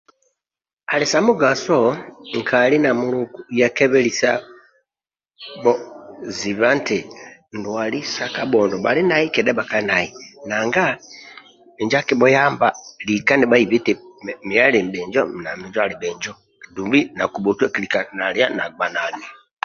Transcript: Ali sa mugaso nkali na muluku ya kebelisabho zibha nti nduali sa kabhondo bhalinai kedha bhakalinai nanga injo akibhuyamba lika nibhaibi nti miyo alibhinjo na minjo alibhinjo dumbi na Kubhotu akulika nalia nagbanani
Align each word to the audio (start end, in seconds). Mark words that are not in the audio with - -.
Ali 0.93 1.05
sa 1.11 1.19
mugaso 1.27 1.79
nkali 2.39 2.77
na 2.81 2.91
muluku 2.99 3.39
ya 3.59 3.67
kebelisabho 3.75 5.73
zibha 6.37 6.69
nti 6.79 6.97
nduali 7.57 7.99
sa 8.13 8.25
kabhondo 8.35 8.75
bhalinai 8.85 9.27
kedha 9.33 9.53
bhakalinai 9.59 10.09
nanga 10.49 10.85
injo 11.81 11.97
akibhuyamba 12.01 12.67
lika 13.07 13.33
nibhaibi 13.37 13.75
nti 13.81 13.93
miyo 14.45 14.61
alibhinjo 14.67 15.21
na 15.43 15.49
minjo 15.59 15.79
alibhinjo 15.81 16.31
dumbi 16.73 16.99
na 17.17 17.25
Kubhotu 17.33 17.61
akulika 17.65 17.99
nalia 18.17 18.47
nagbanani 18.57 19.27